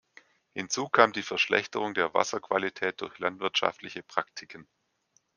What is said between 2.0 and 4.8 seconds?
Wasserqualität durch landwirtschaftliche Praktiken.